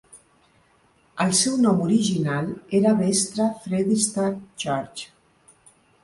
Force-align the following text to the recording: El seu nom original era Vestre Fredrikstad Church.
El 1.25 1.33
seu 1.39 1.57
nom 1.65 1.83
original 1.87 2.49
era 2.79 2.93
Vestre 3.01 3.45
Fredrikstad 3.65 4.41
Church. 4.65 5.05